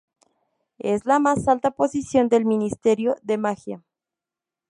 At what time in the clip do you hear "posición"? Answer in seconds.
1.69-2.27